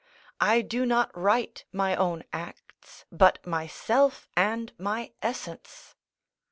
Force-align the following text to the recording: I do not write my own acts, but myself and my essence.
I 0.39 0.61
do 0.61 0.87
not 0.87 1.15
write 1.15 1.65
my 1.71 1.95
own 1.95 2.23
acts, 2.33 3.05
but 3.11 3.45
myself 3.45 4.27
and 4.35 4.73
my 4.79 5.11
essence. 5.21 5.93